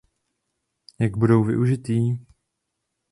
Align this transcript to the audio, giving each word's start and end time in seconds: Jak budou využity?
Jak 0.99 1.17
budou 1.17 1.43
využity? 1.43 2.17